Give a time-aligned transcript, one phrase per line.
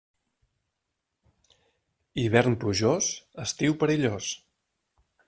[2.23, 3.11] Hivern plujós,
[3.45, 4.31] estiu perillós.